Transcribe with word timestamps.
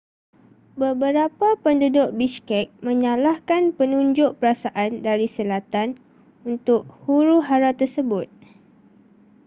beberapa 0.81 1.47
penduduk 1.63 2.09
bishkek 2.19 2.67
menyalahkan 2.87 3.63
penunjuk 3.77 4.31
perasaan 4.41 4.91
dari 5.07 5.27
selatan 5.35 5.87
untuk 6.51 6.81
huru-hara 7.05 7.69
tersebut 7.81 8.25